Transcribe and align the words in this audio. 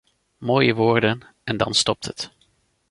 Mooie 0.37 0.73
woorden 0.73 1.21
en 1.43 1.57
dan 1.57 1.73
stopt 1.73 2.05
het. 2.05 2.31